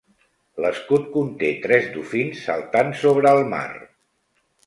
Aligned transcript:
L'escut 0.63 1.03
conté 1.17 1.51
tres 1.65 1.91
dofins 1.97 2.41
saltant 2.47 2.91
sobre 3.03 3.35
el 3.37 3.45
mar. 3.55 3.69